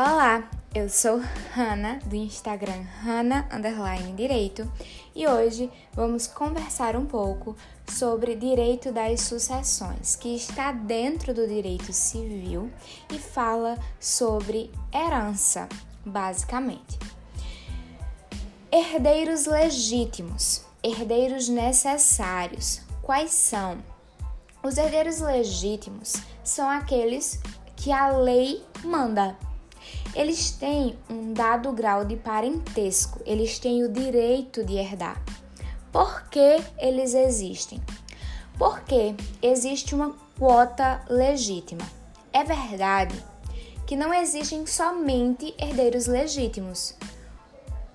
[0.00, 1.20] Olá, eu sou
[1.56, 3.48] Hanna do Instagram Hanna
[4.14, 4.70] Direito
[5.12, 11.92] e hoje vamos conversar um pouco sobre direito das sucessões, que está dentro do direito
[11.92, 12.70] civil
[13.12, 15.68] e fala sobre herança,
[16.06, 16.96] basicamente.
[18.70, 22.82] Herdeiros legítimos, herdeiros necessários.
[23.02, 23.78] Quais são?
[24.62, 27.40] Os herdeiros legítimos são aqueles
[27.74, 29.36] que a lei manda
[30.14, 35.22] eles têm um dado grau de parentesco, eles têm o direito de herdar.
[35.92, 37.80] Por que eles existem?
[38.58, 41.82] Porque existe uma quota legítima.
[42.32, 43.14] É verdade
[43.86, 46.94] que não existem somente herdeiros legítimos.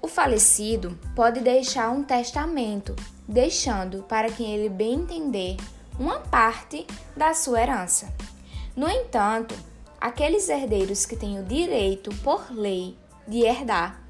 [0.01, 2.95] O falecido pode deixar um testamento,
[3.27, 5.55] deixando para quem ele bem entender
[5.99, 8.11] uma parte da sua herança.
[8.75, 9.55] No entanto,
[10.03, 14.03] aqueles herdeiros que têm o direito, por lei, de herdar,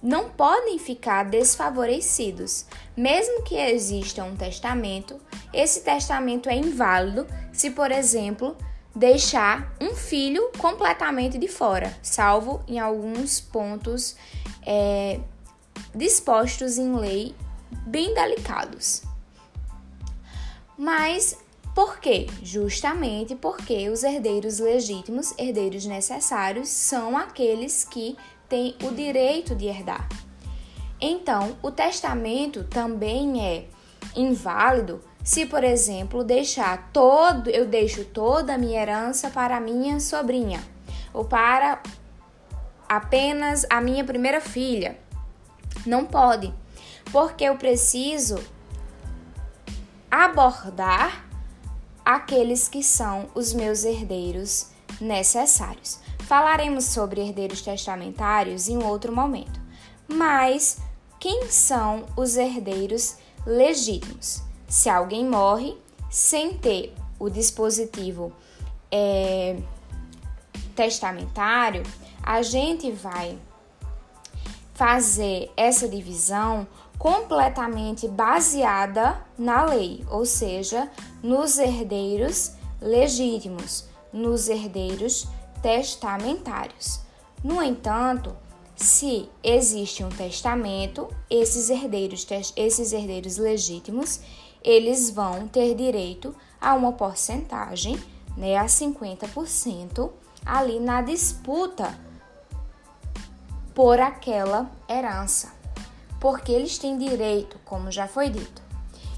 [0.00, 2.64] não podem ficar desfavorecidos.
[2.96, 5.20] Mesmo que exista um testamento,
[5.52, 8.56] esse testamento é inválido se, por exemplo,
[8.94, 14.14] deixar um filho completamente de fora, salvo em alguns pontos
[14.64, 15.18] é,
[15.92, 17.34] dispostos em lei
[17.84, 19.02] bem delicados.
[20.78, 21.36] Mas
[21.74, 22.26] por quê?
[22.42, 28.16] Justamente porque os herdeiros legítimos, herdeiros necessários, são aqueles que
[28.48, 30.06] têm o direito de herdar.
[31.00, 33.64] Então, o testamento também é
[34.14, 39.98] inválido se, por exemplo, deixar todo, eu deixo toda a minha herança para a minha
[39.98, 40.62] sobrinha
[41.12, 41.82] ou para
[42.88, 44.98] apenas a minha primeira filha.
[45.86, 46.52] Não pode,
[47.10, 48.38] porque eu preciso
[50.10, 51.31] abordar
[52.04, 54.68] aqueles que são os meus herdeiros
[55.00, 55.98] necessários.
[56.20, 59.60] Falaremos sobre herdeiros testamentários em outro momento.
[60.08, 60.78] Mas
[61.18, 63.16] quem são os herdeiros
[63.46, 64.42] legítimos?
[64.68, 65.76] Se alguém morre
[66.10, 68.32] sem ter o dispositivo
[68.90, 69.56] é,
[70.74, 71.82] testamentário,
[72.22, 73.38] a gente vai
[74.74, 76.66] fazer essa divisão
[77.02, 80.88] completamente baseada na lei, ou seja,
[81.20, 85.26] nos herdeiros legítimos, nos herdeiros
[85.60, 87.00] testamentários.
[87.42, 88.36] No entanto,
[88.76, 92.24] se existe um testamento, esses herdeiros,
[92.54, 94.20] esses herdeiros legítimos,
[94.62, 98.00] eles vão ter direito a uma porcentagem,
[98.36, 100.08] né, a 50%
[100.46, 101.98] ali na disputa
[103.74, 105.61] por aquela herança
[106.22, 108.62] porque eles têm direito, como já foi dito.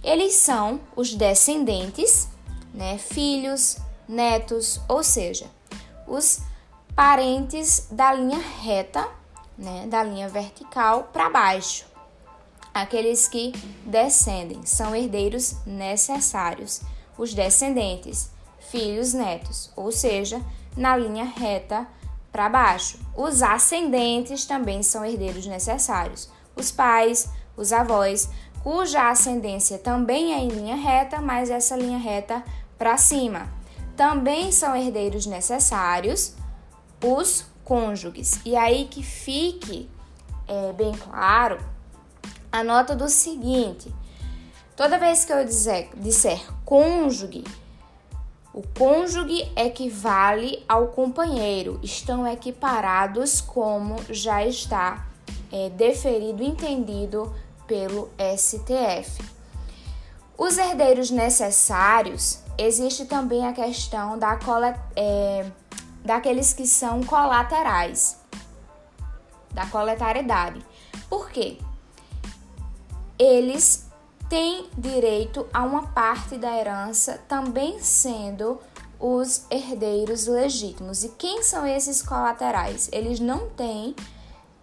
[0.02, 2.30] Eles são os descendentes,
[2.72, 3.76] né, filhos,
[4.08, 5.44] netos, ou seja,
[6.06, 6.40] os
[6.96, 9.06] parentes da linha reta,
[9.58, 11.84] né, da linha vertical para baixo.
[12.72, 13.52] Aqueles que
[13.84, 16.80] descendem são herdeiros necessários,
[17.18, 18.30] os descendentes,
[18.70, 20.40] filhos, netos, ou seja,
[20.74, 21.86] na linha reta
[22.32, 22.98] para baixo.
[23.14, 28.28] Os ascendentes também são herdeiros necessários, os pais, os avós,
[28.62, 32.42] cuja ascendência também é em linha reta, mas essa linha reta
[32.78, 33.48] para cima.
[33.96, 36.34] Também são herdeiros necessários
[37.02, 38.40] os cônjuges.
[38.44, 39.88] E aí que fique
[40.48, 41.58] é, bem claro
[42.50, 43.94] a nota do seguinte:
[44.76, 47.44] toda vez que eu dizer, disser cônjuge,
[48.52, 55.06] o cônjuge equivale ao companheiro, estão equiparados como já está
[55.54, 57.32] é, deferido entendido
[57.64, 59.22] pelo STF.
[60.36, 64.36] Os herdeiros necessários, existe também a questão da
[64.96, 65.46] é,
[66.04, 68.18] daqueles que são colaterais,
[69.52, 70.60] da coletariedade.
[71.08, 71.58] Por quê?
[73.16, 73.88] Eles
[74.28, 78.60] têm direito a uma parte da herança, também sendo
[78.98, 81.04] os herdeiros legítimos.
[81.04, 82.88] E quem são esses colaterais?
[82.90, 83.94] Eles não têm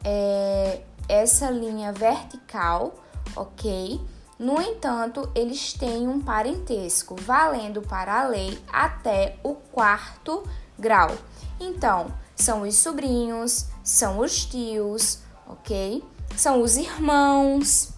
[0.04, 2.96] é, essa linha vertical,
[3.36, 4.00] ok?
[4.38, 10.44] No entanto, eles têm um parentesco, valendo para a lei até o quarto
[10.80, 11.16] grau.
[11.60, 16.04] Então, são os sobrinhos, são os tios, ok?
[16.36, 17.90] São os irmãos.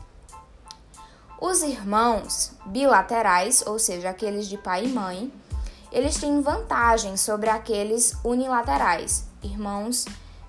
[1.40, 5.32] Os irmãos bilaterais, ou seja, aqueles de pai e mãe,
[5.94, 10.06] eles têm vantagem sobre aqueles unilaterais, irmãos,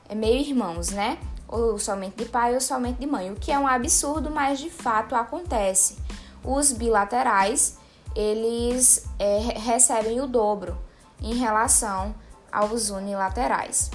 [0.09, 1.19] é meio irmãos, né?
[1.49, 4.71] Ou somente de pai ou somente de mãe, o que é um absurdo, mas de
[4.71, 5.99] fato acontece.
[6.43, 7.79] Os bilaterais,
[8.15, 10.79] eles é, recebem o dobro
[11.21, 12.15] em relação
[12.53, 13.91] aos unilaterais.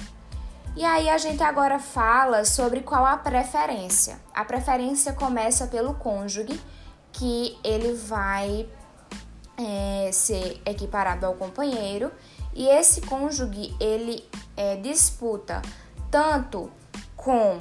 [0.76, 4.20] E aí a gente agora fala sobre qual a preferência.
[4.32, 6.60] A preferência começa pelo cônjuge,
[7.12, 8.68] que ele vai
[9.58, 12.12] é, ser equiparado ao companheiro,
[12.54, 14.24] e esse cônjuge ele
[14.56, 15.60] é, disputa
[16.10, 16.70] tanto
[17.20, 17.60] com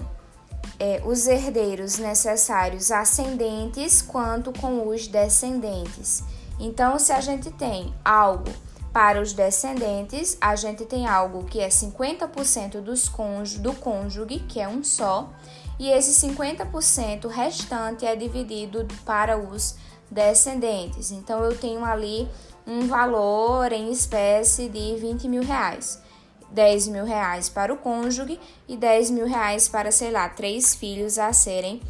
[0.79, 6.23] é, os herdeiros necessários ascendentes quanto com os descendentes.
[6.59, 8.49] Então, se a gente tem algo
[8.93, 14.59] para os descendentes, a gente tem algo que é 50% dos cônjuge, do cônjuge, que
[14.59, 15.29] é um só,
[15.77, 19.75] e esse 50% restante é dividido para os
[20.09, 21.11] descendentes.
[21.11, 22.27] Então, eu tenho ali
[22.65, 26.01] um valor em espécie de 20 mil reais.
[26.51, 31.17] 10 mil reais para o cônjuge e 10 mil reais para, sei lá, três filhos
[31.17, 31.81] a serem,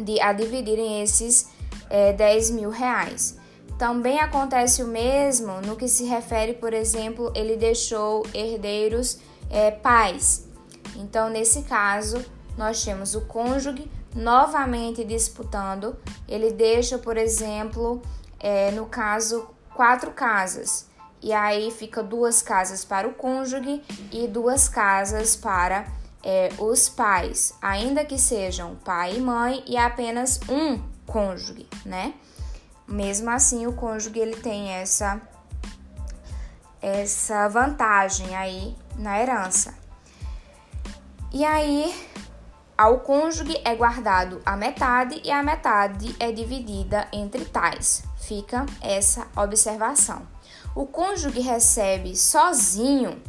[0.00, 1.48] de, a dividirem esses
[1.90, 3.38] é, 10 mil reais.
[3.78, 9.18] Também acontece o mesmo no que se refere, por exemplo, ele deixou herdeiros
[9.50, 10.46] é, pais.
[10.96, 12.24] Então, nesse caso,
[12.56, 15.96] nós temos o cônjuge novamente disputando.
[16.26, 18.00] Ele deixa, por exemplo,
[18.40, 20.85] é, no caso, quatro casas.
[21.22, 23.82] E aí fica duas casas para o cônjuge
[24.12, 25.86] e duas casas para
[26.22, 32.14] é, os pais, ainda que sejam pai e mãe e apenas um cônjuge, né?
[32.86, 35.20] Mesmo assim, o cônjuge ele tem essa
[36.80, 39.74] essa vantagem aí na herança.
[41.32, 41.92] E aí,
[42.78, 48.04] ao cônjuge é guardado a metade e a metade é dividida entre tais.
[48.18, 50.35] Fica essa observação.
[50.76, 53.20] O cônjuge recebe sozinho,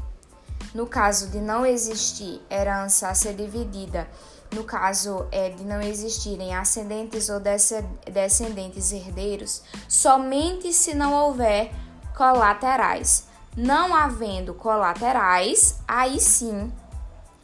[0.75, 4.05] no caso de não existir herança a ser dividida
[4.53, 11.71] no caso é, de não existirem ascendentes ou descendentes herdeiros, somente se não houver
[12.15, 13.27] colaterais.
[13.55, 16.71] Não havendo colaterais, aí sim,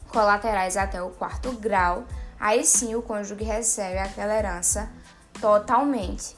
[0.08, 2.04] colaterais até o quarto grau,
[2.38, 4.88] aí sim o cônjuge recebe aquela herança
[5.40, 6.36] totalmente.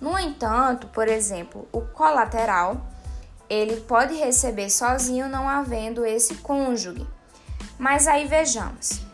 [0.00, 2.80] No entanto, por exemplo, o colateral,
[3.48, 7.06] ele pode receber sozinho não havendo esse cônjuge.
[7.78, 9.06] Mas aí vejamos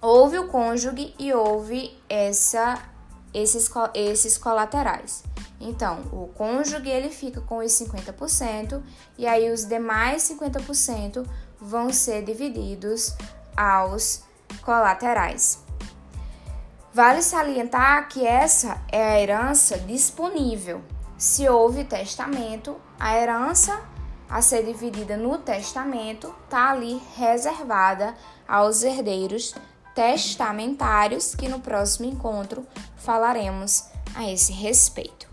[0.00, 2.78] houve o cônjuge e houve essa,
[3.34, 5.22] esses, esses colaterais.
[5.60, 8.82] Então, o cônjuge ele fica com os 50%
[9.18, 11.26] e aí os demais 50%
[11.60, 13.14] vão ser divididos
[13.54, 14.22] aos
[14.62, 15.62] colaterais.
[16.92, 20.82] Vale salientar que essa é a herança disponível.
[21.20, 23.78] Se houve testamento, a herança
[24.26, 28.14] a ser dividida no testamento está ali reservada
[28.48, 29.54] aos herdeiros
[29.94, 33.84] testamentários, que no próximo encontro falaremos
[34.14, 35.29] a esse respeito.